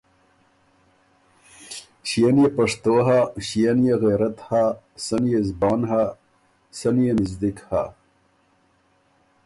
[2.09, 4.63] ݭيې نيې پشتو هۀ، ݭيې نيې غېرت هۀ،
[5.05, 6.03] سۀ نيې زبان هۀ،
[6.77, 7.83] سۀ نيې مِزدِک هۀ۔